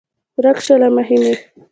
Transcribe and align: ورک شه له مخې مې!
ورک 0.37 0.57
شه 0.65 0.75
له 0.81 0.87
مخې 0.95 1.17
مې! 1.21 1.33